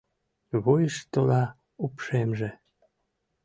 Вуйышто-ла 0.63 1.43
упшемже 1.83 2.49